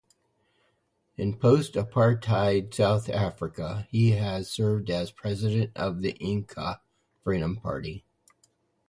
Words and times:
In 1.15 1.37
post-apartheid 1.37 2.73
South 2.73 3.07
Africa 3.07 3.87
he 3.91 4.13
has 4.13 4.49
served 4.49 4.89
as 4.89 5.11
President 5.11 5.71
of 5.77 6.01
the 6.01 6.13
Inkatha 6.13 6.79
Freedom 7.23 7.55
Party. 7.57 8.03